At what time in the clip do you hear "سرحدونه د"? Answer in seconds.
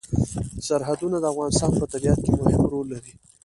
0.67-1.25